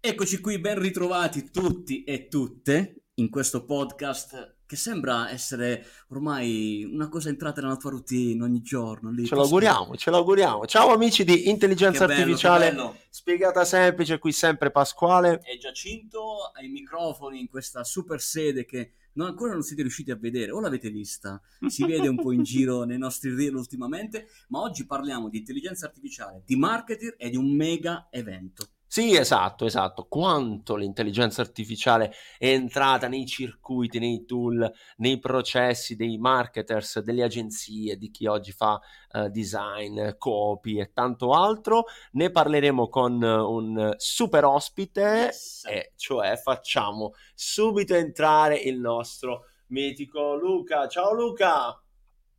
Eccoci 0.00 0.38
qui, 0.38 0.60
ben 0.60 0.78
ritrovati 0.78 1.50
tutti 1.50 2.04
e 2.04 2.28
tutte 2.28 3.06
in 3.14 3.28
questo 3.28 3.64
podcast 3.64 4.58
che 4.64 4.76
sembra 4.76 5.28
essere 5.28 5.84
ormai 6.10 6.88
una 6.88 7.08
cosa 7.08 7.30
entrata 7.30 7.60
nella 7.60 7.76
tua 7.76 7.90
routine 7.90 8.44
ogni 8.44 8.62
giorno. 8.62 9.10
Lì, 9.10 9.26
ce 9.26 9.34
l'auguriamo, 9.34 9.96
ce 9.96 10.12
l'auguriamo. 10.12 10.66
Ciao 10.66 10.92
amici 10.92 11.24
di 11.24 11.48
Intelligenza 11.48 12.06
bello, 12.06 12.20
Artificiale, 12.20 13.06
spiegata 13.10 13.64
semplice, 13.64 14.20
qui 14.20 14.30
sempre 14.30 14.70
Pasquale. 14.70 15.40
E 15.42 15.58
Giacinto 15.58 16.52
ai 16.54 16.68
microfoni 16.68 17.40
in 17.40 17.48
questa 17.48 17.82
super 17.82 18.20
sede 18.20 18.64
che 18.66 18.92
non, 19.14 19.26
ancora 19.26 19.52
non 19.52 19.62
siete 19.62 19.82
riusciti 19.82 20.12
a 20.12 20.16
vedere, 20.16 20.52
o 20.52 20.60
l'avete 20.60 20.90
vista, 20.90 21.42
si 21.66 21.84
vede 21.84 22.06
un 22.06 22.22
po' 22.22 22.30
in 22.30 22.44
giro 22.44 22.84
nei 22.84 22.98
nostri 22.98 23.34
reel 23.34 23.56
ultimamente, 23.56 24.28
ma 24.50 24.60
oggi 24.60 24.86
parliamo 24.86 25.28
di 25.28 25.38
intelligenza 25.38 25.86
artificiale, 25.86 26.44
di 26.46 26.54
marketer 26.54 27.16
e 27.18 27.30
di 27.30 27.36
un 27.36 27.52
mega 27.52 28.06
evento. 28.12 28.68
Sì, 28.90 29.14
esatto, 29.14 29.66
esatto. 29.66 30.06
Quanto 30.08 30.74
l'intelligenza 30.74 31.42
artificiale 31.42 32.10
è 32.38 32.48
entrata 32.48 33.06
nei 33.06 33.26
circuiti, 33.26 33.98
nei 33.98 34.24
tool, 34.24 34.72
nei 34.96 35.18
processi 35.18 35.94
dei 35.94 36.16
marketers, 36.16 37.00
delle 37.00 37.22
agenzie, 37.22 37.98
di 37.98 38.10
chi 38.10 38.24
oggi 38.24 38.50
fa 38.50 38.80
uh, 39.12 39.28
design, 39.28 40.12
copy 40.16 40.80
e 40.80 40.90
tanto 40.94 41.32
altro. 41.32 41.84
Ne 42.12 42.30
parleremo 42.30 42.88
con 42.88 43.22
un 43.22 43.92
super 43.98 44.46
ospite, 44.46 45.00
yes. 45.00 45.66
e 45.66 45.92
cioè 45.96 46.38
facciamo 46.38 47.12
subito 47.34 47.94
entrare 47.94 48.56
il 48.56 48.80
nostro 48.80 49.44
mitico 49.66 50.34
Luca. 50.34 50.88
Ciao 50.88 51.12
Luca! 51.12 51.78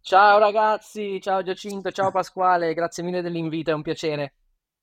Ciao 0.02 0.40
ragazzi, 0.40 1.22
ciao 1.22 1.44
Giacinto, 1.44 1.92
ciao 1.92 2.10
Pasquale, 2.10 2.74
grazie 2.74 3.04
mille 3.04 3.22
dell'invito, 3.22 3.70
è 3.70 3.74
un 3.74 3.84
piacere. 3.84 4.39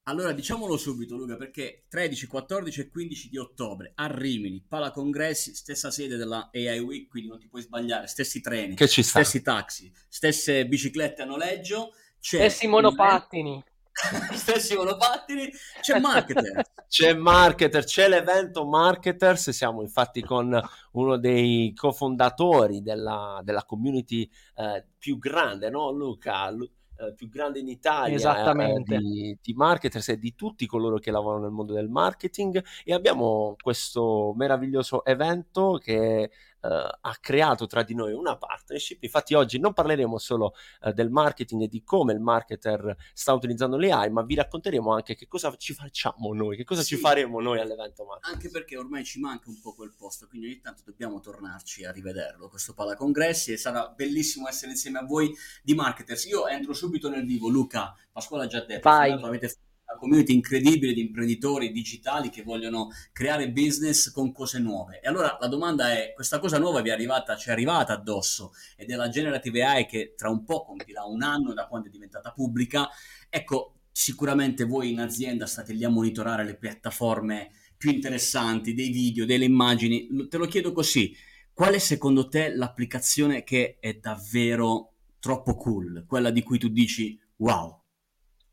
Allora, 0.09 0.31
diciamolo 0.31 0.77
subito, 0.77 1.17
Luca, 1.17 1.35
perché 1.35 1.85
13, 1.89 2.29
14 2.29 2.81
e 2.81 2.89
15 2.91 3.29
di 3.29 3.39
ottobre 3.39 3.91
a 3.97 4.07
Rimini, 4.07 4.65
Pala 4.67 4.93
Congressi, 4.93 5.53
stessa 5.53 5.91
sede 5.91 6.17
della 6.17 6.49
AI 6.53 6.79
Week, 6.79 7.09
quindi 7.09 7.29
non 7.29 7.41
ti 7.41 7.49
puoi 7.49 7.63
sbagliare, 7.63 8.07
stessi 8.07 8.41
treni, 8.41 8.77
stessi 8.79 9.43
taxi, 9.43 9.93
stesse 10.09 10.65
biciclette 10.69 11.23
a 11.23 11.25
noleggio, 11.25 11.93
stessi 12.21 12.69
monopattini. 12.69 13.61
stessi 14.33 14.77
monopattini, 14.77 15.51
c'è 15.81 15.99
Marketer. 15.99 16.63
c'è 16.87 17.13
Marketer, 17.13 17.83
c'è 17.83 18.07
l'evento 18.07 18.65
Marketers, 18.65 19.51
siamo 19.51 19.83
infatti 19.83 20.23
con 20.23 20.57
uno 20.93 21.17
dei 21.17 21.73
cofondatori 21.75 22.81
della, 22.81 23.41
della 23.43 23.65
community 23.65 24.31
eh, 24.55 24.87
più 24.97 25.19
grande, 25.19 25.69
no 25.69 25.91
Luca? 25.91 26.49
Lu- 26.51 26.71
eh, 26.99 27.13
più 27.15 27.29
grande 27.29 27.59
in 27.59 27.69
Italia 27.69 28.17
eh, 28.17 28.83
di, 28.83 29.39
di 29.43 29.53
marketers 29.55 30.09
e 30.09 30.19
di 30.19 30.35
tutti 30.35 30.67
coloro 30.67 30.99
che 30.99 31.11
lavorano 31.11 31.43
nel 31.45 31.53
mondo 31.53 31.75
del 31.75 31.89
marketing. 31.89 32.63
E 32.85 32.95
abbiamo 32.95 33.57
questo 33.61 34.33
meraviglioso 34.37 35.05
evento 35.05 35.79
che 35.83 36.31
ha 36.67 37.17
creato 37.21 37.67
tra 37.67 37.83
di 37.83 37.95
noi 37.95 38.13
una 38.13 38.37
partnership. 38.37 39.03
Infatti 39.03 39.35
oggi 39.35 39.59
non 39.59 39.73
parleremo 39.73 40.19
solo 40.19 40.55
uh, 40.83 40.93
del 40.93 41.11
marketing 41.11 41.63
e 41.63 41.69
di 41.69 41.83
come 41.83 42.13
il 42.13 42.21
marketer 42.21 42.97
sta 43.13 43.33
utilizzando 43.33 43.77
le 43.77 43.93
AI, 43.93 44.11
ma 44.11 44.23
vi 44.23 44.35
racconteremo 44.35 44.93
anche 44.93 45.15
che 45.15 45.27
cosa 45.27 45.55
ci 45.57 45.75
facciamo 45.75 46.33
noi, 46.33 46.57
che 46.57 46.65
cosa 46.65 46.83
sì. 46.83 46.95
ci 46.95 46.97
faremo 46.97 47.41
noi 47.41 47.61
all'evento 47.61 48.05
marketing. 48.05 48.35
Anche 48.35 48.51
perché 48.51 48.77
ormai 48.77 49.05
ci 49.05 49.21
manca 49.21 49.49
un 49.49 49.61
po' 49.61 49.75
quel 49.75 49.95
posto, 49.97 50.27
quindi 50.27 50.47
ogni 50.47 50.61
tanto 50.61 50.83
dobbiamo 50.85 51.21
tornarci 51.21 51.85
a 51.85 51.93
rivederlo, 51.93 52.49
questo 52.49 52.75
Pala 52.75 52.97
Congressi 52.97 53.53
e 53.53 53.57
sarà 53.57 53.89
bellissimo 53.89 54.49
essere 54.49 54.73
insieme 54.73 54.99
a 54.99 55.05
voi 55.05 55.35
di 55.63 55.75
marketers. 55.75 56.25
Io 56.27 56.47
entro 56.47 56.73
subito 56.73 57.09
nel 57.09 57.25
vivo, 57.25 57.49
Luca, 57.49 57.95
Pasquale 58.13 58.45
ha 58.45 58.47
già 58.47 58.65
detto, 58.65 58.89
avete 58.89 59.49
fatto 59.49 59.66
community 59.97 60.35
incredibile 60.35 60.93
di 60.93 61.01
imprenditori 61.01 61.73
digitali 61.73 62.31
che 62.31 62.43
vogliono 62.43 62.91
creare 63.13 63.51
business 63.51 64.11
con 64.11 64.33
cose 64.33 64.59
nuove. 64.59 65.01
E 65.01 65.09
allora 65.09 65.37
la 65.41 65.49
domanda 65.49 65.93
è, 65.93 66.13
questa 66.15 66.39
cosa 66.39 66.59
nuova 66.59 66.81
vi 66.81 66.91
è 66.91 66.93
arrivata, 66.93 67.37
ci 67.37 67.49
è 67.49 67.53
arrivata 67.53 67.93
addosso 67.93 68.53
ed 68.77 68.91
è 68.91 68.95
la 68.95 69.09
Generative 69.09 69.65
AI 69.65 69.87
che 69.87 70.15
tra 70.17 70.31
un 70.31 70.45
po' 70.45 70.65
compirà 70.65 71.05
un 71.05 71.23
anno 71.23 71.53
da 71.53 71.67
quando 71.67 71.89
è 71.89 71.91
diventata 71.91 72.33
pubblica. 72.33 72.89
Ecco, 73.29 73.81
sicuramente 73.91 74.65
voi 74.65 74.91
in 74.91 75.01
azienda 75.01 75.47
state 75.47 75.73
lì 75.73 75.85
a 75.85 75.89
monitorare 75.89 76.45
le 76.45 76.57
piattaforme 76.57 77.51
più 77.77 77.91
interessanti, 77.91 78.75
dei 78.75 78.91
video, 78.91 79.25
delle 79.25 79.45
immagini. 79.45 80.29
Te 80.29 80.37
lo 80.37 80.47
chiedo 80.47 80.73
così, 80.73 81.15
qual 81.53 81.75
è 81.75 81.79
secondo 81.79 82.29
te 82.29 82.55
l'applicazione 82.55 83.43
che 83.43 83.79
è 83.81 83.95
davvero 83.95 84.93
troppo 85.19 85.57
cool? 85.57 86.05
Quella 86.07 86.31
di 86.31 86.43
cui 86.43 86.59
tu 86.59 86.69
dici, 86.69 87.19
wow, 87.37 87.85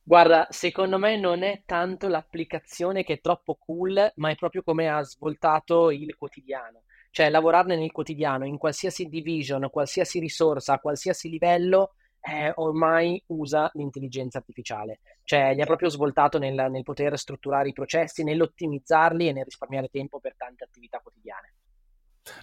Guarda, 0.06 0.48
secondo 0.50 0.98
me 0.98 1.18
non 1.18 1.44
è 1.44 1.64
tanto 1.66 2.10
l'applicazione 2.10 3.04
che 3.04 3.14
è 3.14 3.22
troppo 3.22 3.56
cool, 3.56 4.12
ma 4.16 4.30
è 4.30 4.36
proprio 4.36 4.62
come 4.62 4.90
ha 4.90 5.02
svoltato 5.02 5.92
il 5.92 6.16
quotidiano. 6.18 6.84
Cioè, 7.10 7.30
lavorarne 7.30 7.78
nel 7.78 7.92
quotidiano, 7.92 8.46
in 8.46 8.58
qualsiasi 8.58 9.06
division, 9.06 9.70
qualsiasi 9.70 10.20
risorsa, 10.20 10.74
a 10.74 10.80
qualsiasi 10.80 11.30
livello, 11.30 11.94
eh, 12.20 12.52
ormai 12.56 13.22
usa 13.28 13.70
l'intelligenza 13.76 14.40
artificiale. 14.40 15.00
Cioè, 15.24 15.54
gli 15.56 15.62
ha 15.62 15.66
proprio 15.66 15.90
svoltato 15.90 16.38
nel, 16.38 16.70
nel 16.70 16.84
poter 16.84 17.18
strutturare 17.18 17.70
i 17.70 17.74
processi, 17.74 18.24
nell'ottimizzarli 18.24 19.30
e 19.30 19.32
nel 19.32 19.46
risparmiare 19.46 19.88
tempo 19.88 20.20
per 20.20 20.36
tante 20.36 20.66
attività 20.66 21.00
quotidiane. 21.00 21.54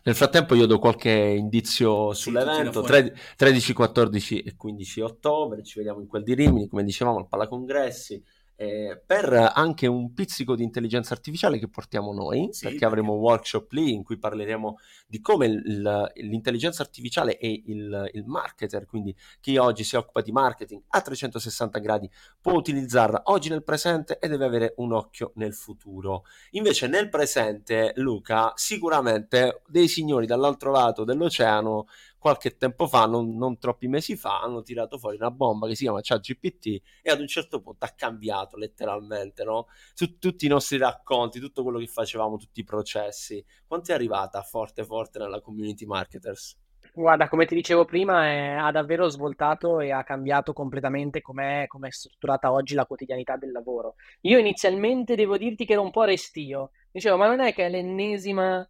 Nel 0.04 0.14
frattempo 0.14 0.54
io 0.54 0.66
do 0.66 0.78
qualche 0.78 1.10
indizio 1.10 2.12
sull'evento, 2.12 2.82
13, 2.82 3.72
14 3.72 4.42
e 4.42 4.54
15 4.56 5.00
ottobre, 5.00 5.62
ci 5.62 5.78
vediamo 5.78 6.00
in 6.00 6.06
quel 6.06 6.22
di 6.22 6.34
Rimini, 6.34 6.68
come 6.68 6.84
dicevamo, 6.84 7.18
al 7.18 7.28
Palacongressi, 7.28 8.22
eh, 8.60 9.00
per 9.06 9.52
anche 9.54 9.86
un 9.86 10.12
pizzico 10.12 10.54
di 10.54 10.62
intelligenza 10.62 11.14
artificiale 11.14 11.58
che 11.58 11.66
portiamo 11.66 12.12
noi, 12.12 12.48
sì, 12.50 12.66
perché 12.66 12.84
avremo 12.84 13.14
un 13.14 13.20
workshop 13.20 13.72
lì 13.72 13.94
in 13.94 14.02
cui 14.02 14.18
parleremo 14.18 14.76
di 15.06 15.18
come 15.22 15.46
il, 15.46 16.12
l'intelligenza 16.16 16.82
artificiale 16.82 17.38
e 17.38 17.62
il, 17.68 18.10
il, 18.12 18.24
marketer, 18.26 18.84
quindi 18.84 19.16
chi 19.40 19.56
oggi 19.56 19.82
si 19.82 19.96
occupa 19.96 20.20
di 20.20 20.30
marketing 20.30 20.82
a 20.88 21.00
360 21.00 21.78
gradi, 21.78 22.10
può 22.38 22.52
utilizzarla 22.52 23.22
oggi 23.24 23.48
nel 23.48 23.64
presente 23.64 24.18
e 24.18 24.28
deve 24.28 24.44
avere 24.44 24.74
un 24.76 24.92
occhio 24.92 25.32
nel 25.36 25.54
futuro. 25.54 26.24
Invece 26.50 26.86
nel 26.86 27.08
presente, 27.08 27.92
Luca, 27.96 28.52
sicuramente 28.56 29.62
dei 29.68 29.88
signori 29.88 30.26
dall'altro 30.26 30.70
lato 30.70 31.04
dell'oceano 31.04 31.86
qualche 32.20 32.58
tempo 32.58 32.86
fa, 32.86 33.06
non, 33.06 33.34
non, 33.36 33.58
troppi 33.58 33.88
mesi 33.88 34.14
fa, 34.14 34.42
hanno 34.42 34.62
tirato 34.62 34.98
fuori 34.98 35.16
una 35.16 35.30
bomba 35.30 35.66
che 35.66 35.74
si 35.74 35.84
chiama 35.84 36.00
ChatGPT 36.02 36.66
e 37.02 37.10
ad 37.10 37.18
un 37.18 37.26
certo 37.26 37.62
punto 37.62 37.86
ha 37.86 37.94
cambiato 37.96 38.58
letteralmente 38.58 39.42
no? 39.42 39.68
Su, 39.94 40.18
tutti 40.18 40.44
i 40.44 40.48
nostri 40.48 40.76
racconti, 40.76 41.40
tutto 41.40 41.62
quello 41.62 41.78
che 41.78 41.86
facevamo, 41.86 42.36
tutti 42.36 42.60
i 42.60 42.64
processi. 42.64 43.42
Quanto 43.66 43.90
è 43.90 43.94
arrivata 43.94 44.42
forte 44.42 44.84
forte 44.84 45.18
nella 45.18 45.40
community 45.40 45.86
marketers? 45.86 46.58
Guarda, 46.92 47.28
come 47.28 47.46
ti 47.46 47.54
dicevo 47.54 47.86
prima, 47.86 48.26
è, 48.26 48.48
ha 48.50 48.70
davvero 48.70 49.08
svoltato 49.08 49.80
e 49.80 49.90
ha 49.90 50.04
cambiato 50.04 50.52
completamente 50.52 51.22
com'è, 51.22 51.66
com'è 51.68 51.90
strutturata 51.90 52.52
oggi 52.52 52.74
la 52.74 52.84
quotidianità 52.84 53.36
del 53.36 53.52
lavoro. 53.52 53.94
Io 54.22 54.38
inizialmente 54.38 55.14
devo 55.14 55.38
dirti 55.38 55.64
che 55.64 55.72
ero 55.72 55.82
un 55.82 55.90
po' 55.90 56.04
restio. 56.04 56.72
Dicevo, 56.90 57.16
ma 57.16 57.28
non 57.28 57.40
è 57.40 57.54
che 57.54 57.64
è 57.64 57.70
l'ennesima 57.70 58.68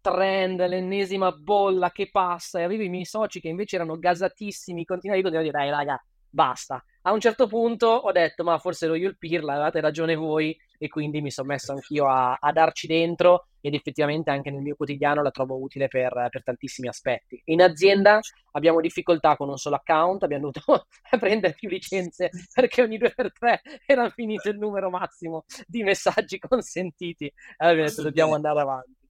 trend, 0.00 0.66
l'ennesima 0.66 1.32
bolla 1.32 1.90
che 1.90 2.10
passa 2.10 2.60
e 2.60 2.62
avevo 2.62 2.82
i 2.82 2.88
miei 2.88 3.04
soci 3.04 3.40
che 3.40 3.48
invece 3.48 3.76
erano 3.76 3.98
gasatissimi, 3.98 4.84
continuavano 4.84 5.28
a 5.28 5.40
dire 5.40 5.50
dai 5.50 5.70
raga, 5.70 6.02
basta. 6.28 6.82
A 7.04 7.12
un 7.12 7.20
certo 7.20 7.46
punto 7.48 7.86
ho 7.88 8.12
detto 8.12 8.44
ma 8.44 8.58
forse 8.58 8.84
ero 8.84 8.94
io 8.94 9.08
il 9.08 9.18
pirla, 9.18 9.54
avete 9.54 9.80
ragione 9.80 10.14
voi 10.14 10.56
e 10.78 10.88
quindi 10.88 11.20
mi 11.20 11.30
sono 11.30 11.48
messo 11.48 11.72
anch'io 11.72 12.08
a, 12.08 12.34
a, 12.40 12.52
darci 12.52 12.86
dentro 12.86 13.46
ed 13.60 13.74
effettivamente 13.74 14.30
anche 14.30 14.50
nel 14.50 14.62
mio 14.62 14.74
quotidiano 14.74 15.22
la 15.22 15.30
trovo 15.30 15.60
utile 15.60 15.88
per, 15.88 16.28
per, 16.30 16.42
tantissimi 16.42 16.88
aspetti. 16.88 17.40
In 17.46 17.62
azienda 17.62 18.20
abbiamo 18.52 18.80
difficoltà 18.80 19.36
con 19.36 19.48
un 19.48 19.56
solo 19.56 19.76
account, 19.76 20.22
abbiamo 20.22 20.50
dovuto 20.50 20.86
prendere 21.18 21.54
più 21.54 21.68
licenze 21.68 22.30
perché 22.52 22.82
ogni 22.82 22.98
due 22.98 23.10
per 23.10 23.32
tre 23.32 23.60
era 23.86 24.08
finito 24.10 24.48
il 24.48 24.58
numero 24.58 24.90
massimo 24.90 25.44
di 25.66 25.82
messaggi 25.82 26.38
consentiti 26.38 27.26
e 27.26 27.32
abbiamo 27.58 27.88
detto 27.88 28.02
dobbiamo 28.02 28.34
andare 28.34 28.60
avanti. 28.60 29.01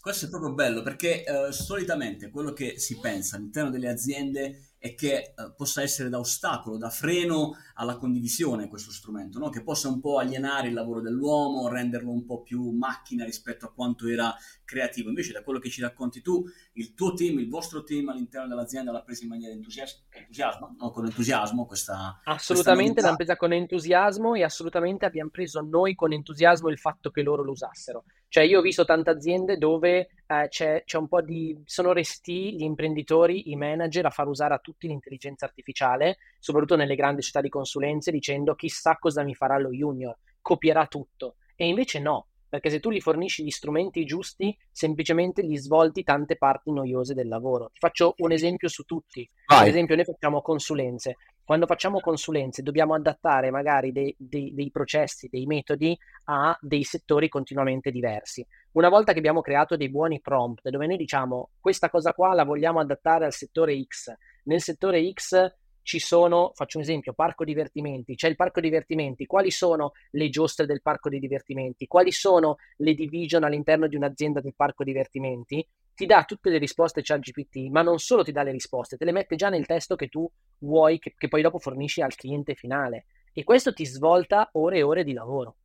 Questo 0.00 0.26
è 0.26 0.28
proprio 0.28 0.54
bello 0.54 0.82
perché 0.82 1.24
eh, 1.24 1.52
solitamente 1.52 2.30
quello 2.30 2.52
che 2.52 2.78
si 2.78 2.98
pensa 2.98 3.36
all'interno 3.36 3.70
delle 3.70 3.88
aziende 3.88 4.74
è 4.78 4.94
che 4.94 5.16
eh, 5.16 5.52
possa 5.56 5.82
essere 5.82 6.08
da 6.08 6.18
ostacolo, 6.18 6.76
da 6.76 6.90
freno 6.90 7.56
alla 7.74 7.96
condivisione 7.96 8.68
questo 8.68 8.90
strumento, 8.90 9.38
no? 9.38 9.48
che 9.48 9.62
possa 9.62 9.88
un 9.88 10.00
po' 10.00 10.18
alienare 10.18 10.68
il 10.68 10.74
lavoro 10.74 11.00
dell'uomo, 11.00 11.68
renderlo 11.68 12.10
un 12.10 12.24
po' 12.24 12.42
più 12.42 12.70
macchina 12.70 13.24
rispetto 13.24 13.66
a 13.66 13.72
quanto 13.72 14.06
era 14.06 14.34
creativo. 14.64 15.08
Invece 15.08 15.32
da 15.32 15.42
quello 15.42 15.58
che 15.58 15.70
ci 15.70 15.80
racconti 15.80 16.22
tu, 16.22 16.44
il 16.74 16.94
tuo 16.94 17.14
team, 17.14 17.38
il 17.38 17.48
vostro 17.48 17.82
team 17.82 18.08
all'interno 18.08 18.48
dell'azienda 18.48 18.92
l'ha 18.92 19.02
presa 19.02 19.24
in 19.24 19.30
maniera 19.30 19.52
entusias- 19.52 20.04
entusiasmo, 20.10 20.76
no? 20.78 20.90
con 20.90 21.06
entusiasmo 21.06 21.66
questa... 21.66 22.20
Assolutamente 22.24 23.00
l'hanno 23.00 23.16
presa 23.16 23.36
con 23.36 23.52
entusiasmo 23.52 24.34
e 24.34 24.44
assolutamente 24.44 25.04
abbiamo 25.04 25.30
preso 25.30 25.60
noi 25.60 25.94
con 25.94 26.12
entusiasmo 26.12 26.68
il 26.68 26.78
fatto 26.78 27.10
che 27.10 27.22
loro 27.22 27.42
lo 27.42 27.52
usassero. 27.52 28.04
Cioè 28.36 28.44
io 28.44 28.58
ho 28.58 28.62
visto 28.62 28.84
tante 28.84 29.08
aziende 29.08 29.56
dove 29.56 30.10
eh, 30.26 30.48
c'è, 30.50 30.82
c'è, 30.84 30.98
un 30.98 31.08
po' 31.08 31.22
di... 31.22 31.58
sono 31.64 31.94
resti 31.94 32.54
gli 32.54 32.64
imprenditori, 32.64 33.50
i 33.50 33.56
manager 33.56 34.04
a 34.04 34.10
far 34.10 34.28
usare 34.28 34.52
a 34.52 34.58
tutti 34.58 34.86
l'intelligenza 34.86 35.46
artificiale, 35.46 36.18
soprattutto 36.38 36.76
nelle 36.76 36.96
grandi 36.96 37.22
città 37.22 37.40
di 37.40 37.48
consulenze, 37.48 38.10
dicendo 38.10 38.54
chissà 38.54 38.98
cosa 38.98 39.22
mi 39.22 39.34
farà 39.34 39.58
lo 39.58 39.70
junior, 39.70 40.18
copierà 40.42 40.86
tutto. 40.86 41.36
E 41.56 41.66
invece 41.66 41.98
no, 41.98 42.26
perché 42.56 42.70
se 42.70 42.80
tu 42.80 42.90
gli 42.90 43.02
fornisci 43.02 43.44
gli 43.44 43.50
strumenti 43.50 44.06
giusti, 44.06 44.56
semplicemente 44.70 45.44
gli 45.44 45.58
svolti 45.58 46.02
tante 46.02 46.36
parti 46.36 46.72
noiose 46.72 47.12
del 47.12 47.28
lavoro. 47.28 47.66
Ti 47.66 47.78
faccio 47.78 48.14
un 48.16 48.32
esempio 48.32 48.68
su 48.68 48.84
tutti. 48.84 49.28
Vai. 49.46 49.60
Ad 49.60 49.66
esempio, 49.68 49.94
noi 49.94 50.06
facciamo 50.06 50.40
consulenze. 50.40 51.16
Quando 51.44 51.66
facciamo 51.66 52.00
consulenze 52.00 52.62
dobbiamo 52.62 52.94
adattare 52.94 53.50
magari 53.50 53.92
dei, 53.92 54.14
dei, 54.18 54.54
dei 54.54 54.70
processi, 54.70 55.28
dei 55.30 55.44
metodi 55.44 55.96
a 56.24 56.56
dei 56.58 56.82
settori 56.82 57.28
continuamente 57.28 57.90
diversi. 57.90 58.44
Una 58.72 58.88
volta 58.88 59.12
che 59.12 59.18
abbiamo 59.18 59.42
creato 59.42 59.76
dei 59.76 59.90
buoni 59.90 60.20
prompt 60.22 60.70
dove 60.70 60.86
noi 60.86 60.96
diciamo 60.96 61.50
questa 61.60 61.90
cosa 61.90 62.14
qua 62.14 62.32
la 62.32 62.44
vogliamo 62.44 62.80
adattare 62.80 63.26
al 63.26 63.32
settore 63.32 63.78
X, 63.84 64.12
nel 64.44 64.62
settore 64.62 65.12
X 65.12 65.54
ci 65.86 66.00
sono, 66.00 66.50
faccio 66.52 66.78
un 66.78 66.82
esempio, 66.82 67.12
parco 67.12 67.44
divertimenti, 67.44 68.16
c'è 68.16 68.26
il 68.26 68.34
parco 68.34 68.60
divertimenti, 68.60 69.24
quali 69.24 69.52
sono 69.52 69.92
le 70.10 70.28
giostre 70.30 70.66
del 70.66 70.82
parco 70.82 71.08
di 71.08 71.20
divertimenti, 71.20 71.86
quali 71.86 72.10
sono 72.10 72.56
le 72.78 72.92
division 72.92 73.44
all'interno 73.44 73.86
di 73.86 73.94
un'azienda 73.94 74.40
del 74.40 74.56
parco 74.56 74.82
divertimenti, 74.82 75.64
ti 75.94 76.04
dà 76.04 76.24
tutte 76.24 76.50
le 76.50 76.58
risposte 76.58 77.02
ChatGPT, 77.02 77.70
ma 77.70 77.82
non 77.82 78.00
solo 78.00 78.24
ti 78.24 78.32
dà 78.32 78.42
le 78.42 78.50
risposte, 78.50 78.96
te 78.96 79.04
le 79.04 79.12
mette 79.12 79.36
già 79.36 79.48
nel 79.48 79.64
testo 79.64 79.94
che 79.94 80.08
tu 80.08 80.28
vuoi, 80.58 80.98
che, 80.98 81.14
che 81.16 81.28
poi 81.28 81.40
dopo 81.40 81.60
fornisci 81.60 82.02
al 82.02 82.16
cliente 82.16 82.56
finale. 82.56 83.06
E 83.32 83.44
questo 83.44 83.72
ti 83.72 83.86
svolta 83.86 84.48
ore 84.54 84.78
e 84.78 84.82
ore 84.82 85.04
di 85.04 85.12
lavoro. 85.12 85.58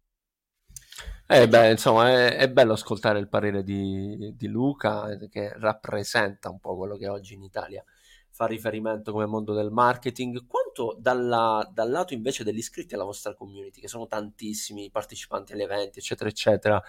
Eh 1.25 1.47
beh, 1.47 1.71
insomma, 1.71 2.09
è, 2.09 2.35
è, 2.35 2.49
bello 2.51 2.73
ascoltare 2.73 3.17
il 3.17 3.27
parere 3.27 3.63
di, 3.63 4.35
di 4.37 4.47
Luca, 4.47 5.17
che 5.31 5.51
rappresenta 5.55 6.51
un 6.51 6.59
po' 6.59 6.77
quello 6.77 6.95
che 6.95 7.05
è 7.05 7.09
oggi 7.09 7.33
in 7.33 7.41
Italia 7.41 7.83
fa 8.31 8.45
riferimento 8.45 9.11
come 9.11 9.25
mondo 9.25 9.53
del 9.53 9.71
marketing, 9.71 10.47
quanto 10.47 10.95
dalla, 10.99 11.69
dal 11.71 11.89
lato 11.89 12.13
invece 12.13 12.43
degli 12.43 12.57
iscritti 12.57 12.95
alla 12.95 13.03
vostra 13.03 13.35
community, 13.35 13.81
che 13.81 13.87
sono 13.87 14.07
tantissimi 14.07 14.89
partecipanti 14.89 15.53
agli 15.53 15.61
eventi, 15.61 15.99
eccetera, 15.99 16.29
eccetera, 16.29 16.81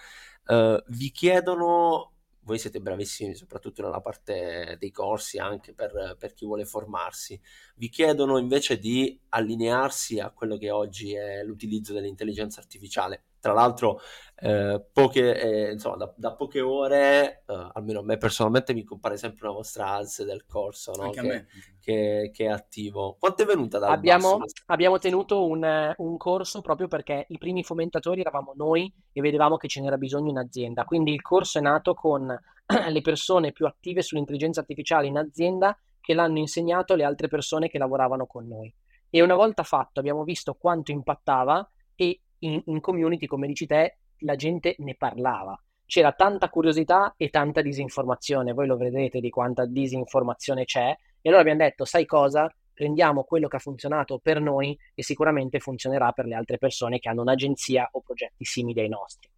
eh, 0.47 0.83
vi 0.87 1.11
chiedono 1.11 2.11
voi 2.45 2.59
siete 2.59 2.81
bravissimi 2.81 3.35
soprattutto 3.35 3.81
nella 3.81 4.01
parte 4.01 4.75
dei 4.77 4.91
corsi 4.91 5.37
anche 5.37 5.73
per, 5.73 6.17
per, 6.19 6.33
chi 6.33 6.45
vuole 6.45 6.65
formarsi 6.65 7.39
vi 7.75 7.87
chiedono 7.87 8.37
invece 8.37 8.79
di 8.79 9.17
allinearsi 9.29 10.19
a 10.19 10.29
quello 10.29 10.57
che 10.57 10.69
oggi 10.69 11.13
è 11.13 11.41
l'utilizzo 11.43 11.93
dell'intelligenza 11.93 12.59
artificiale 12.59 13.23
tra 13.43 13.51
l'altro, 13.51 13.99
eh, 14.35 14.81
poche, 14.93 15.37
eh, 15.37 15.71
insomma, 15.73 15.97
da, 15.97 16.13
da, 16.15 16.33
poche 16.33 16.61
ore, 16.61 17.43
eh, 17.45 17.69
almeno 17.73 17.99
a 17.99 18.03
me 18.03 18.15
personalmente, 18.15 18.73
mi 18.73 18.85
compare 18.85 19.17
sempre 19.17 19.47
una 19.47 19.57
vostra 19.57 19.89
ALS 19.89 20.23
del 20.23 20.45
corso 20.45 20.93
no? 20.93 21.09
che, 21.09 21.45
che, 21.81 22.31
che, 22.33 22.45
è 22.45 22.47
attivo. 22.47 23.17
Quanto 23.19 23.43
è 23.43 23.45
venuta 23.45 23.79
dal 23.79 23.91
abbiamo, 23.91 24.39
abbiamo 24.67 24.97
tenuto 24.97 25.45
un, 25.45 25.93
un, 25.97 26.15
corso 26.15 26.61
proprio 26.61 26.87
perché 26.87 27.25
i 27.27 27.37
primi 27.37 27.65
fomentatori 27.65 28.21
eravamo 28.21 28.53
noi 28.55 28.89
e 29.11 29.19
vedevamo 29.19 29.57
che 29.57 29.67
ce 29.67 29.81
n'era 29.81 29.97
bisogno 29.97 30.29
in 30.29 30.37
azienda. 30.37 30.85
Quindi 30.85 31.11
il 31.11 31.21
corso 31.21 31.57
è 31.57 31.61
nato 31.61 31.93
con 31.93 32.25
le 32.89 33.01
persone 33.01 33.51
più 33.51 33.65
attive 33.65 34.01
sull'intelligenza 34.01 34.61
artificiale 34.61 35.07
in 35.07 35.17
azienda 35.17 35.77
che 35.99 36.13
l'hanno 36.13 36.37
insegnato 36.37 36.93
alle 36.93 37.03
altre 37.03 37.27
persone 37.27 37.67
che 37.67 37.77
lavoravano 37.77 38.25
con 38.25 38.47
noi. 38.47 38.73
E 39.09 39.21
una 39.21 39.35
volta 39.35 39.63
fatto 39.63 39.99
abbiamo 39.99 40.23
visto 40.23 40.53
quanto 40.53 40.91
impattava 40.91 41.69
e 41.93 42.21
in, 42.45 42.61
in 42.65 42.79
community, 42.79 43.25
come 43.25 43.47
dici 43.47 43.65
te, 43.65 43.97
la 44.19 44.35
gente 44.35 44.75
ne 44.79 44.95
parlava. 44.95 45.57
C'era 45.85 46.11
tanta 46.13 46.49
curiosità 46.49 47.13
e 47.17 47.29
tanta 47.29 47.61
disinformazione, 47.61 48.53
voi 48.53 48.67
lo 48.67 48.77
vedrete 48.77 49.19
di 49.19 49.29
quanta 49.29 49.65
disinformazione 49.65 50.63
c'è, 50.65 50.89
e 51.21 51.29
allora 51.29 51.41
abbiamo 51.41 51.63
detto, 51.63 51.85
sai 51.85 52.05
cosa? 52.05 52.53
Prendiamo 52.73 53.23
quello 53.23 53.47
che 53.47 53.57
ha 53.57 53.59
funzionato 53.59 54.19
per 54.19 54.41
noi 54.41 54.77
e 54.95 55.03
sicuramente 55.03 55.59
funzionerà 55.59 56.11
per 56.11 56.25
le 56.25 56.35
altre 56.35 56.57
persone 56.57 56.99
che 56.99 57.09
hanno 57.09 57.21
un'agenzia 57.21 57.87
o 57.91 58.01
progetti 58.01 58.43
simili 58.45 58.79
ai 58.79 58.89
nostri. 58.89 59.29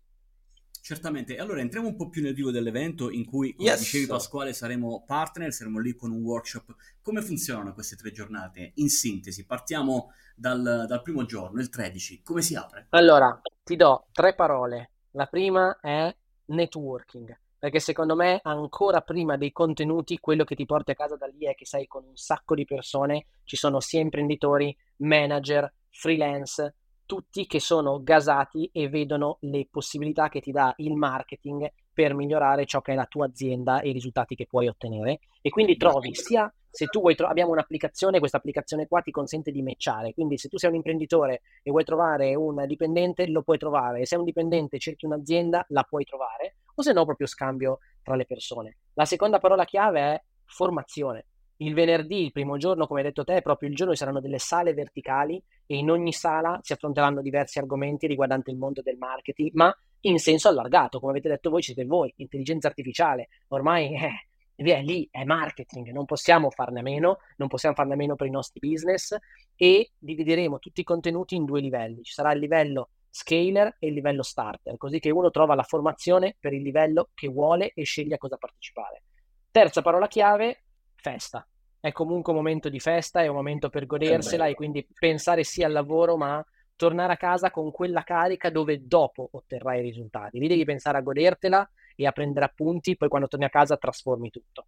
Certamente, 0.85 1.37
allora 1.37 1.61
entriamo 1.61 1.87
un 1.87 1.95
po' 1.95 2.09
più 2.09 2.21
nel 2.21 2.35
vivo 2.35 2.51
dell'evento 2.51 3.09
in 3.09 3.25
cui, 3.25 3.55
come 3.55 3.69
yes. 3.69 3.79
dicevi 3.79 4.05
Pasquale, 4.05 4.53
saremo 4.53 5.03
partner, 5.03 5.51
saremo 5.51 5.79
lì 5.79 5.95
con 5.95 6.11
un 6.11 6.21
workshop. 6.21 6.75
Come 7.01 7.23
funzionano 7.23 7.73
queste 7.73 7.95
tre 7.95 8.11
giornate? 8.11 8.73
In 8.75 8.89
sintesi, 8.89 9.47
partiamo 9.47 10.13
dal, 10.35 10.85
dal 10.87 11.01
primo 11.01 11.25
giorno, 11.25 11.59
il 11.59 11.69
13, 11.69 12.21
come 12.21 12.43
si 12.43 12.53
apre? 12.53 12.85
Allora, 12.89 13.41
ti 13.63 13.75
do 13.75 14.05
tre 14.11 14.35
parole. 14.35 14.91
La 15.13 15.25
prima 15.25 15.75
è 15.81 16.15
networking, 16.45 17.35
perché 17.57 17.79
secondo 17.79 18.15
me 18.15 18.39
ancora 18.43 19.01
prima 19.01 19.37
dei 19.37 19.51
contenuti 19.51 20.19
quello 20.19 20.43
che 20.43 20.53
ti 20.53 20.67
porti 20.67 20.91
a 20.91 20.95
casa 20.95 21.15
da 21.15 21.25
lì 21.25 21.47
è 21.47 21.55
che 21.55 21.65
sei 21.65 21.87
con 21.87 22.05
un 22.05 22.15
sacco 22.15 22.53
di 22.53 22.65
persone, 22.65 23.25
ci 23.45 23.55
sono 23.55 23.79
sia 23.79 24.01
imprenditori, 24.01 24.77
manager, 24.97 25.73
freelance, 25.89 26.75
tutti 27.05 27.45
che 27.45 27.59
sono 27.59 28.01
gasati 28.01 28.69
e 28.71 28.89
vedono 28.89 29.37
le 29.41 29.67
possibilità 29.69 30.29
che 30.29 30.41
ti 30.41 30.51
dà 30.51 30.73
il 30.77 30.95
marketing 30.95 31.71
per 31.93 32.13
migliorare 32.13 32.65
ciò 32.65 32.81
che 32.81 32.91
è 32.91 32.95
la 32.95 33.05
tua 33.05 33.25
azienda 33.25 33.79
e 33.81 33.89
i 33.89 33.93
risultati 33.93 34.35
che 34.35 34.47
puoi 34.47 34.67
ottenere. 34.67 35.19
E 35.41 35.49
quindi 35.49 35.77
trovi 35.77 36.13
sia 36.13 36.51
se 36.75 36.87
tu 36.87 36.99
vuoi 36.99 37.15
tro- 37.15 37.27
abbiamo 37.27 37.51
un'applicazione, 37.51 38.19
questa 38.19 38.35
applicazione 38.35 38.85
qua 38.85 38.99
ti 38.99 39.11
consente 39.11 39.49
di 39.49 39.61
matchare, 39.61 40.13
quindi 40.13 40.37
se 40.37 40.49
tu 40.49 40.57
sei 40.57 40.71
un 40.71 40.75
imprenditore 40.75 41.41
e 41.63 41.71
vuoi 41.71 41.85
trovare 41.85 42.35
un 42.35 42.65
dipendente, 42.67 43.27
lo 43.27 43.43
puoi 43.43 43.57
trovare, 43.57 43.99
se 43.99 44.07
sei 44.07 44.19
un 44.19 44.25
dipendente 44.25 44.75
e 44.75 44.79
cerchi 44.79 45.05
un'azienda, 45.05 45.65
la 45.69 45.83
puoi 45.83 46.03
trovare, 46.03 46.57
o 46.75 46.81
se 46.81 46.91
no 46.91 47.05
proprio 47.05 47.27
scambio 47.27 47.79
tra 48.03 48.15
le 48.15 48.25
persone. 48.25 48.79
La 48.95 49.05
seconda 49.05 49.39
parola 49.39 49.63
chiave 49.63 49.99
è 50.01 50.21
formazione. 50.43 51.27
Il 51.57 51.73
venerdì, 51.73 52.25
il 52.25 52.31
primo 52.31 52.57
giorno, 52.57 52.85
come 52.85 52.99
hai 52.99 53.05
detto 53.05 53.23
te, 53.23 53.41
proprio 53.41 53.69
il 53.69 53.75
giorno 53.75 53.93
ci 53.93 53.99
saranno 53.99 54.19
delle 54.19 54.39
sale 54.39 54.73
verticali 54.73 55.41
e 55.65 55.77
in 55.77 55.89
ogni 55.89 56.11
sala 56.11 56.59
si 56.61 56.73
affronteranno 56.73 57.21
diversi 57.21 57.59
argomenti 57.59 58.07
riguardanti 58.07 58.51
il 58.51 58.57
mondo 58.57 58.81
del 58.81 58.97
marketing, 58.97 59.51
ma 59.53 59.75
in 60.01 60.19
senso 60.19 60.49
allargato, 60.49 60.99
come 60.99 61.11
avete 61.11 61.29
detto 61.29 61.49
voi, 61.49 61.61
siete 61.61 61.85
voi, 61.85 62.13
intelligenza 62.17 62.67
artificiale, 62.67 63.29
ormai 63.49 63.95
eh, 63.95 64.27
è 64.55 64.81
lì, 64.81 65.07
è 65.09 65.23
marketing, 65.23 65.91
non 65.91 66.05
possiamo 66.05 66.49
farne 66.49 66.79
a 66.79 66.83
meno, 66.83 67.19
non 67.37 67.47
possiamo 67.47 67.75
farne 67.75 67.93
a 67.93 67.97
meno 67.97 68.15
per 68.15 68.27
i 68.27 68.31
nostri 68.31 68.59
business 68.59 69.15
e 69.55 69.91
divideremo 69.97 70.59
tutti 70.59 70.81
i 70.81 70.83
contenuti 70.83 71.35
in 71.35 71.45
due 71.45 71.61
livelli, 71.61 72.03
ci 72.03 72.13
sarà 72.13 72.31
il 72.33 72.39
livello 72.39 72.89
scaler 73.09 73.77
e 73.79 73.87
il 73.87 73.93
livello 73.93 74.23
starter, 74.23 74.75
così 74.77 74.99
che 74.99 75.09
uno 75.09 75.31
trova 75.31 75.55
la 75.55 75.63
formazione 75.63 76.35
per 76.37 76.53
il 76.53 76.61
livello 76.61 77.09
che 77.13 77.29
vuole 77.29 77.71
e 77.73 77.83
sceglie 77.83 78.15
a 78.15 78.17
cosa 78.17 78.35
partecipare. 78.35 79.03
Terza 79.51 79.81
parola 79.81 80.07
chiave, 80.07 80.64
festa. 81.05 81.47
È 81.79 81.91
comunque 81.91 82.33
un 82.33 82.39
momento 82.39 82.67
di 82.67 82.79
festa, 82.79 83.21
è 83.21 83.27
un 83.27 83.35
momento 83.35 83.69
per 83.69 83.85
godersela 83.85 84.47
e 84.47 84.55
quindi 84.55 84.87
pensare 84.91 85.43
sia 85.43 85.67
al 85.67 85.71
lavoro, 85.71 86.17
ma 86.17 86.43
tornare 86.75 87.13
a 87.13 87.17
casa 87.17 87.51
con 87.51 87.69
quella 87.69 88.01
carica 88.01 88.49
dove 88.49 88.87
dopo 88.87 89.29
otterrai 89.31 89.79
i 89.79 89.83
risultati. 89.83 90.39
Lì 90.39 90.47
devi 90.47 90.65
pensare 90.65 90.97
a 90.97 91.01
godertela 91.01 91.69
e 91.95 92.07
a 92.07 92.11
prendere 92.11 92.45
appunti, 92.45 92.97
poi 92.97 93.07
quando 93.07 93.27
torni 93.27 93.45
a 93.45 93.49
casa 93.49 93.77
trasformi 93.77 94.31
tutto. 94.31 94.65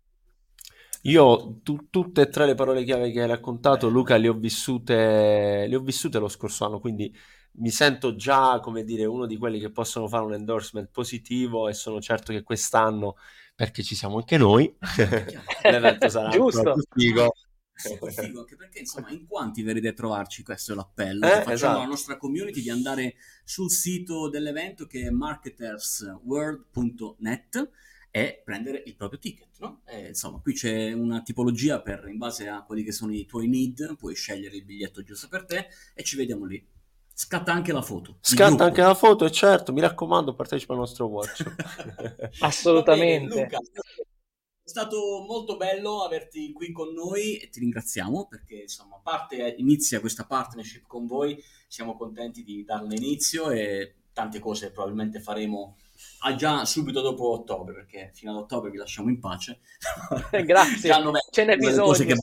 Io 1.04 1.60
tu, 1.64 1.90
tutte 1.90 2.22
e 2.22 2.30
tre 2.30 2.46
le 2.46 2.54
parole 2.54 2.84
chiave 2.84 3.12
che 3.12 3.22
hai 3.22 3.28
raccontato, 3.28 3.90
Luca, 3.90 4.16
le 4.18 4.28
ho, 4.28 4.34
vissute, 4.34 5.66
le 5.68 5.76
ho 5.76 5.80
vissute 5.80 6.20
lo 6.20 6.28
scorso 6.28 6.66
anno, 6.66 6.80
quindi 6.80 7.12
mi 7.58 7.70
sento 7.70 8.16
già 8.16 8.60
come 8.60 8.84
dire 8.84 9.06
uno 9.06 9.26
di 9.26 9.38
quelli 9.38 9.60
che 9.60 9.72
possono 9.72 10.08
fare 10.08 10.26
un 10.26 10.34
endorsement 10.34 10.90
positivo 10.92 11.70
e 11.70 11.74
sono 11.74 12.00
certo 12.02 12.32
che 12.32 12.44
quest'anno 12.44 13.16
perché 13.56 13.82
ci 13.84 13.96
siamo 13.96 14.18
anche 14.18 14.38
noi. 14.38 14.76
L'evento 15.64 16.10
sarà 16.10 16.30
Giusto. 16.30 16.76
figo. 16.96 17.34
Super 17.74 18.12
figo, 18.12 18.40
anche 18.40 18.56
perché 18.56 18.80
insomma 18.80 19.12
in 19.12 19.28
quanti 19.28 19.62
verrete 19.62 19.90
a 19.90 19.94
trovarci, 19.94 20.42
questo 20.44 20.72
è 20.72 20.76
l'appello. 20.76 21.28
Eh, 21.28 21.30
facciamo 21.30 21.54
esatto. 21.54 21.78
alla 21.78 21.88
nostra 21.88 22.18
community 22.18 22.62
di 22.62 22.72
andare 22.72 23.14
sul 23.44 23.70
sito 23.70 24.30
dell'evento 24.30 24.88
che 24.88 25.06
è 25.06 25.12
marketersworld.net 25.12 27.70
e 28.10 28.42
prendere 28.44 28.82
il 28.86 28.96
proprio 28.96 29.20
ticket, 29.20 29.60
no? 29.60 29.82
E, 29.86 30.08
insomma, 30.08 30.40
qui 30.40 30.54
c'è 30.54 30.92
una 30.92 31.22
tipologia 31.22 31.80
per, 31.82 32.08
in 32.08 32.18
base 32.18 32.48
a 32.48 32.64
quelli 32.64 32.82
che 32.84 32.92
sono 32.92 33.14
i 33.14 33.28
tuoi 33.28 33.48
need, 33.48 33.96
puoi 33.96 34.16
scegliere 34.16 34.56
il 34.56 34.66
biglietto 34.66 35.04
giusto 35.04 35.28
per 35.28 35.46
te 35.46 35.68
e 35.94 36.04
ci 36.04 36.16
vediamo 36.16 36.46
lì. 36.46 36.68
Scatta 37.20 37.52
anche 37.52 37.72
la 37.72 37.82
foto. 37.82 38.20
Scatta 38.22 38.66
anche 38.66 38.82
la 38.82 38.94
foto, 38.94 39.26
e 39.26 39.32
certo, 39.32 39.74
mi 39.74 39.82
raccomando, 39.82 40.36
partecipa 40.36 40.74
al 40.74 40.80
nostro 40.80 41.08
watch. 41.08 41.44
Assolutamente. 42.42 43.34
Bene, 43.34 43.44
Luca, 43.44 43.58
è 43.58 44.70
stato 44.70 45.26
molto 45.28 45.58
bello 45.58 46.04
averti 46.04 46.52
qui 46.54 46.72
con 46.72 46.94
noi 46.94 47.38
e 47.38 47.50
ti 47.50 47.60
ringraziamo 47.60 48.28
perché 48.28 48.58
insomma 48.58 48.98
a 48.98 49.02
parte 49.02 49.56
inizia 49.58 50.00
questa 50.00 50.26
partnership 50.26 50.86
con 50.86 51.08
voi, 51.08 51.44
siamo 51.68 51.98
contenti 51.98 52.44
di 52.44 52.64
darle 52.64 52.96
inizio 52.96 53.50
e 53.50 53.96
tante 54.14 54.38
cose 54.38 54.70
probabilmente 54.70 55.20
faremo 55.20 55.76
già 56.36 56.66
subito 56.66 57.02
dopo 57.02 57.32
ottobre 57.32 57.74
perché 57.74 58.12
fino 58.14 58.30
ad 58.30 58.38
ottobre 58.38 58.70
vi 58.70 58.78
lasciamo 58.78 59.10
in 59.10 59.20
pace. 59.20 59.62
Grazie, 60.46 60.94
ce 61.32 61.46
n'è 61.46 61.58
bisogno. 61.58 62.16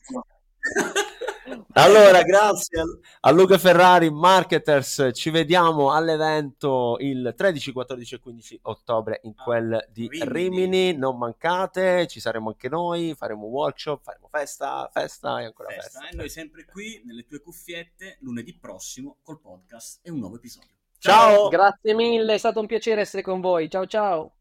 Allora, 1.72 2.22
grazie 2.22 2.82
a 3.20 3.30
Luca 3.30 3.58
Ferrari, 3.58 4.10
Marketers. 4.10 5.10
Ci 5.12 5.30
vediamo 5.30 5.92
all'evento 5.92 6.96
il 7.00 7.34
13, 7.36 7.72
14 7.72 8.14
e 8.14 8.18
15 8.20 8.58
ottobre 8.62 9.20
in 9.24 9.34
quel 9.34 9.86
di 9.90 10.08
Rimini. 10.08 10.32
Rimini. 10.32 10.96
Non 10.96 11.18
mancate, 11.18 12.06
ci 12.06 12.20
saremo 12.20 12.48
anche 12.48 12.68
noi. 12.68 13.14
Faremo 13.14 13.46
workshop, 13.46 14.02
faremo 14.02 14.28
festa, 14.30 14.88
festa 14.92 15.40
e 15.40 15.44
ancora 15.44 15.68
festa. 15.70 16.00
festa. 16.00 16.08
E 16.08 16.16
noi 16.16 16.28
sempre 16.28 16.64
qui 16.64 17.02
nelle 17.04 17.26
tue 17.26 17.40
cuffiette 17.40 18.18
lunedì 18.20 18.56
prossimo 18.58 19.18
col 19.22 19.40
podcast 19.40 20.00
e 20.02 20.10
un 20.10 20.18
nuovo 20.18 20.36
episodio. 20.36 20.70
Ciao! 20.98 21.48
Grazie 21.48 21.92
mille, 21.92 22.34
è 22.34 22.38
stato 22.38 22.60
un 22.60 22.66
piacere 22.66 23.02
essere 23.02 23.22
con 23.22 23.40
voi. 23.40 23.68
Ciao 23.68 23.86
ciao! 23.86 24.32